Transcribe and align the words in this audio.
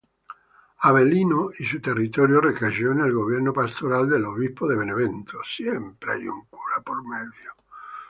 Avellino 0.83 1.49
y 1.59 1.63
su 1.63 1.79
territorio 1.79 2.41
recayó 2.41 2.91
en 2.91 3.01
el 3.01 3.13
gobierno 3.13 3.53
pastoral 3.53 4.09
del 4.09 4.25
obispo 4.25 4.67
de 4.67 4.75
Benevento. 4.75 5.37